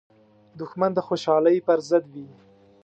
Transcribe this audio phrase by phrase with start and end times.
[0.59, 2.27] دښمن د خوشحالۍ پر ضد وي